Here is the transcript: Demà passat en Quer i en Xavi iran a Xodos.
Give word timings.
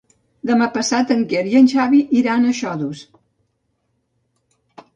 Demà 0.49 0.67
passat 0.77 1.13
en 1.15 1.21
Quer 1.33 1.43
i 1.51 1.59
en 1.59 1.69
Xavi 1.75 2.01
iran 2.23 2.47
a 2.47 2.55
Xodos. 2.61 3.07